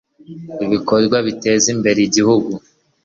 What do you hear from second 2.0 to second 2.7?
igihugu,